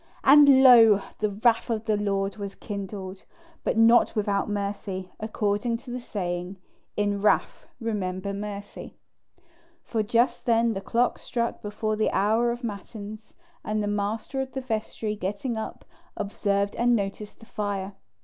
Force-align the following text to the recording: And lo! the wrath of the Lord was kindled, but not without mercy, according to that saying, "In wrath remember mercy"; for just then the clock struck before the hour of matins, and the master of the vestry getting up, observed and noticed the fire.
And 0.23 0.63
lo! 0.63 1.03
the 1.19 1.29
wrath 1.29 1.69
of 1.69 1.85
the 1.85 1.95
Lord 1.95 2.37
was 2.37 2.55
kindled, 2.55 3.23
but 3.63 3.77
not 3.77 4.15
without 4.15 4.49
mercy, 4.49 5.11
according 5.19 5.77
to 5.77 5.91
that 5.91 5.99
saying, 5.99 6.57
"In 6.97 7.21
wrath 7.21 7.67
remember 7.79 8.33
mercy"; 8.33 8.97
for 9.83 10.01
just 10.01 10.47
then 10.47 10.73
the 10.73 10.81
clock 10.81 11.19
struck 11.19 11.61
before 11.61 11.95
the 11.95 12.09
hour 12.09 12.49
of 12.51 12.63
matins, 12.63 13.35
and 13.63 13.83
the 13.83 13.87
master 13.87 14.41
of 14.41 14.53
the 14.53 14.61
vestry 14.61 15.15
getting 15.15 15.55
up, 15.55 15.85
observed 16.17 16.75
and 16.77 16.95
noticed 16.95 17.39
the 17.39 17.45
fire. 17.45 17.93